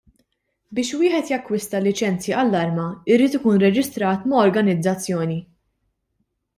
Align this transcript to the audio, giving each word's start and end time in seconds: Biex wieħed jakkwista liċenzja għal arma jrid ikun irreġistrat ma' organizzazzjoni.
Biex 0.77 0.95
wieħed 1.01 1.29
jakkwista 1.33 1.81
liċenzja 1.89 2.41
għal 2.45 2.59
arma 2.63 2.87
jrid 3.13 3.39
ikun 3.41 3.61
irreġistrat 3.61 4.29
ma' 4.33 4.43
organizzazzjoni. 4.49 5.41